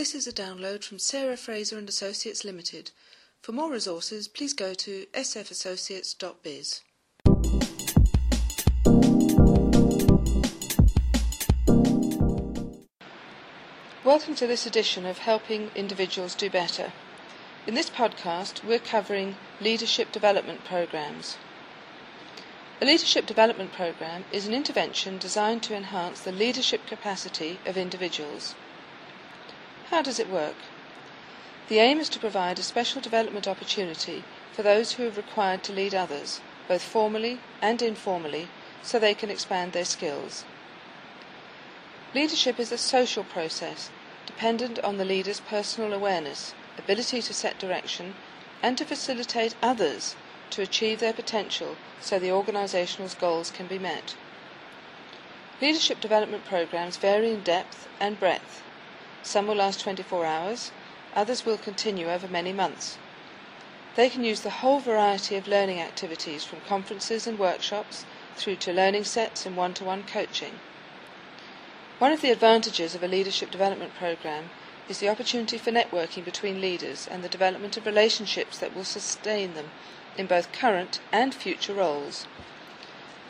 This 0.00 0.14
is 0.14 0.26
a 0.26 0.32
download 0.32 0.82
from 0.82 0.98
Sarah 0.98 1.36
Fraser 1.36 1.76
and 1.76 1.86
Associates 1.86 2.42
Limited. 2.42 2.90
For 3.42 3.52
more 3.52 3.70
resources, 3.70 4.28
please 4.28 4.54
go 4.54 4.72
to 4.72 5.04
sfassociates.biz. 5.12 6.80
Welcome 14.02 14.34
to 14.36 14.46
this 14.46 14.64
edition 14.64 15.04
of 15.04 15.18
Helping 15.18 15.70
Individuals 15.74 16.34
Do 16.34 16.48
Better. 16.48 16.94
In 17.66 17.74
this 17.74 17.90
podcast, 17.90 18.64
we're 18.64 18.78
covering 18.78 19.36
leadership 19.60 20.12
development 20.12 20.64
programs. 20.64 21.36
A 22.80 22.86
leadership 22.86 23.26
development 23.26 23.74
program 23.74 24.24
is 24.32 24.46
an 24.46 24.54
intervention 24.54 25.18
designed 25.18 25.62
to 25.64 25.76
enhance 25.76 26.22
the 26.22 26.32
leadership 26.32 26.86
capacity 26.86 27.58
of 27.66 27.76
individuals. 27.76 28.54
How 29.90 30.02
does 30.02 30.20
it 30.20 30.28
work? 30.28 30.54
The 31.68 31.80
aim 31.80 31.98
is 31.98 32.08
to 32.10 32.20
provide 32.20 32.60
a 32.60 32.62
special 32.62 33.00
development 33.00 33.48
opportunity 33.48 34.22
for 34.52 34.62
those 34.62 34.92
who 34.92 35.08
are 35.08 35.10
required 35.10 35.64
to 35.64 35.72
lead 35.72 35.96
others, 35.96 36.40
both 36.68 36.82
formally 36.82 37.40
and 37.60 37.82
informally, 37.82 38.46
so 38.84 39.00
they 39.00 39.14
can 39.14 39.30
expand 39.30 39.72
their 39.72 39.84
skills. 39.84 40.44
Leadership 42.14 42.60
is 42.60 42.70
a 42.70 42.78
social 42.78 43.24
process 43.24 43.90
dependent 44.26 44.78
on 44.84 44.96
the 44.96 45.04
leader's 45.04 45.40
personal 45.40 45.92
awareness, 45.92 46.54
ability 46.78 47.20
to 47.22 47.34
set 47.34 47.58
direction, 47.58 48.14
and 48.62 48.78
to 48.78 48.84
facilitate 48.84 49.56
others 49.60 50.14
to 50.50 50.62
achieve 50.62 51.00
their 51.00 51.12
potential 51.12 51.74
so 52.00 52.16
the 52.16 52.30
organisation's 52.30 53.14
goals 53.14 53.50
can 53.50 53.66
be 53.66 53.78
met. 53.78 54.14
Leadership 55.60 56.00
development 56.00 56.44
programs 56.44 56.96
vary 56.96 57.32
in 57.32 57.42
depth 57.42 57.88
and 58.00 58.20
breadth. 58.20 58.62
Some 59.22 59.46
will 59.46 59.56
last 59.56 59.80
24 59.80 60.24
hours, 60.24 60.72
others 61.14 61.44
will 61.44 61.58
continue 61.58 62.10
over 62.10 62.26
many 62.26 62.52
months. 62.52 62.98
They 63.96 64.08
can 64.08 64.24
use 64.24 64.40
the 64.40 64.50
whole 64.50 64.78
variety 64.78 65.36
of 65.36 65.48
learning 65.48 65.80
activities 65.80 66.44
from 66.44 66.60
conferences 66.68 67.26
and 67.26 67.38
workshops 67.38 68.04
through 68.36 68.56
to 68.56 68.72
learning 68.72 69.04
sets 69.04 69.44
and 69.44 69.56
one 69.56 69.74
to 69.74 69.84
one 69.84 70.04
coaching. 70.04 70.60
One 71.98 72.12
of 72.12 72.22
the 72.22 72.30
advantages 72.30 72.94
of 72.94 73.02
a 73.02 73.08
leadership 73.08 73.50
development 73.50 73.94
program 73.94 74.50
is 74.88 75.00
the 75.00 75.08
opportunity 75.08 75.58
for 75.58 75.70
networking 75.70 76.24
between 76.24 76.60
leaders 76.60 77.06
and 77.10 77.22
the 77.22 77.28
development 77.28 77.76
of 77.76 77.84
relationships 77.84 78.58
that 78.58 78.74
will 78.74 78.84
sustain 78.84 79.54
them 79.54 79.70
in 80.16 80.26
both 80.26 80.50
current 80.52 81.00
and 81.12 81.34
future 81.34 81.74
roles. 81.74 82.26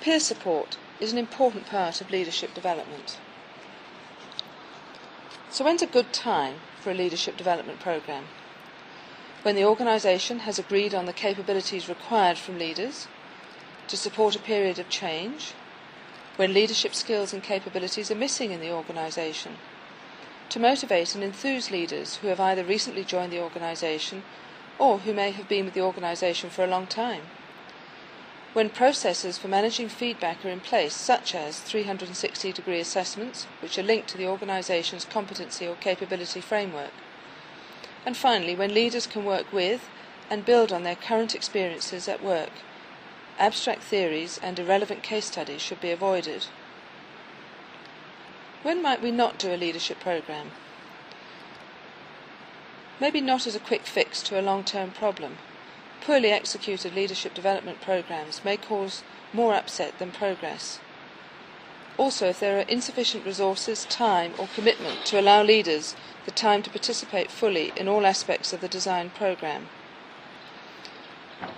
Peer 0.00 0.20
support 0.20 0.76
is 1.00 1.12
an 1.12 1.18
important 1.18 1.66
part 1.66 2.00
of 2.00 2.10
leadership 2.10 2.54
development. 2.54 3.18
So, 5.52 5.64
when's 5.64 5.82
a 5.82 5.86
good 5.86 6.12
time 6.12 6.60
for 6.80 6.92
a 6.92 6.94
leadership 6.94 7.36
development 7.36 7.80
programme? 7.80 8.26
When 9.42 9.56
the 9.56 9.64
organisation 9.64 10.40
has 10.40 10.60
agreed 10.60 10.94
on 10.94 11.06
the 11.06 11.12
capabilities 11.12 11.88
required 11.88 12.38
from 12.38 12.56
leaders 12.56 13.08
to 13.88 13.96
support 13.96 14.36
a 14.36 14.38
period 14.38 14.78
of 14.78 14.88
change, 14.88 15.54
when 16.36 16.54
leadership 16.54 16.94
skills 16.94 17.32
and 17.32 17.42
capabilities 17.42 18.12
are 18.12 18.14
missing 18.14 18.52
in 18.52 18.60
the 18.60 18.70
organisation, 18.70 19.56
to 20.50 20.60
motivate 20.60 21.16
and 21.16 21.24
enthuse 21.24 21.72
leaders 21.72 22.16
who 22.16 22.28
have 22.28 22.38
either 22.38 22.62
recently 22.62 23.02
joined 23.02 23.32
the 23.32 23.42
organisation 23.42 24.22
or 24.78 24.98
who 24.98 25.12
may 25.12 25.32
have 25.32 25.48
been 25.48 25.64
with 25.64 25.74
the 25.74 25.82
organisation 25.82 26.48
for 26.48 26.62
a 26.62 26.68
long 26.68 26.86
time. 26.86 27.22
When 28.52 28.70
processes 28.70 29.38
for 29.38 29.48
managing 29.48 29.88
feedback 29.88 30.44
are 30.44 30.48
in 30.48 30.60
place, 30.60 30.94
such 30.94 31.34
as 31.34 31.60
360 31.60 32.52
degree 32.52 32.80
assessments, 32.80 33.46
which 33.60 33.78
are 33.78 33.82
linked 33.82 34.08
to 34.08 34.18
the 34.18 34.26
organisation's 34.26 35.04
competency 35.04 35.66
or 35.66 35.76
capability 35.76 36.40
framework. 36.40 36.92
And 38.04 38.16
finally, 38.16 38.56
when 38.56 38.74
leaders 38.74 39.06
can 39.06 39.24
work 39.24 39.52
with 39.52 39.88
and 40.28 40.44
build 40.44 40.72
on 40.72 40.82
their 40.82 40.96
current 40.96 41.34
experiences 41.34 42.08
at 42.08 42.24
work, 42.24 42.50
abstract 43.38 43.82
theories 43.82 44.40
and 44.42 44.58
irrelevant 44.58 45.02
case 45.02 45.26
studies 45.26 45.62
should 45.62 45.80
be 45.80 45.90
avoided. 45.90 46.46
When 48.62 48.82
might 48.82 49.02
we 49.02 49.10
not 49.10 49.38
do 49.38 49.54
a 49.54 49.56
leadership 49.56 50.00
programme? 50.00 50.50
maybe 53.00 53.20
not 53.20 53.46
as 53.46 53.56
a 53.56 53.60
quick 53.60 53.86
fix 53.86 54.22
to 54.22 54.38
a 54.38 54.42
long 54.42 54.62
term 54.62 54.90
problem. 54.90 55.38
Poorly 56.00 56.30
executed 56.30 56.94
leadership 56.94 57.34
development 57.34 57.80
programs 57.80 58.44
may 58.44 58.56
cause 58.56 59.02
more 59.32 59.54
upset 59.54 59.98
than 59.98 60.10
progress. 60.10 60.80
Also, 61.98 62.28
if 62.28 62.40
there 62.40 62.58
are 62.58 62.62
insufficient 62.62 63.26
resources, 63.26 63.84
time, 63.84 64.32
or 64.38 64.48
commitment 64.54 65.04
to 65.04 65.20
allow 65.20 65.42
leaders 65.42 65.94
the 66.24 66.30
time 66.30 66.62
to 66.62 66.70
participate 66.70 67.30
fully 67.30 67.72
in 67.76 67.88
all 67.88 68.06
aspects 68.06 68.52
of 68.52 68.60
the 68.60 68.68
design 68.68 69.10
programme. 69.10 69.68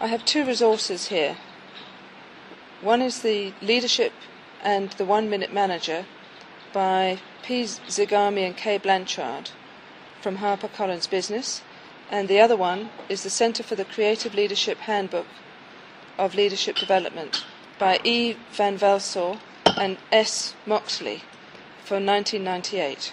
I 0.00 0.08
have 0.08 0.24
two 0.24 0.44
resources 0.44 1.08
here. 1.08 1.36
One 2.82 3.00
is 3.00 3.22
the 3.22 3.54
Leadership 3.62 4.12
and 4.62 4.90
the 4.90 5.06
One 5.06 5.30
Minute 5.30 5.52
Manager 5.52 6.04
by 6.72 7.20
P. 7.42 7.62
Zigarmi 7.62 8.46
and 8.46 8.56
K. 8.56 8.76
Blanchard 8.76 9.50
from 10.20 10.38
HarperCollins 10.38 11.08
Business, 11.08 11.62
and 12.10 12.28
the 12.28 12.40
other 12.40 12.56
one 12.56 12.90
is 13.08 13.22
the 13.22 13.30
Centre 13.30 13.62
for 13.62 13.74
the 13.74 13.84
Creative 13.84 14.34
Leadership 14.34 14.78
Handbook 14.78 15.26
of 16.18 16.34
Leadership 16.34 16.76
Development 16.76 17.44
by 17.78 18.00
E. 18.04 18.36
Van 18.52 18.78
Velsor 18.78 19.38
and 19.76 19.98
S. 20.10 20.54
Moxley 20.64 21.22
from 21.84 22.06
1998. 22.06 23.12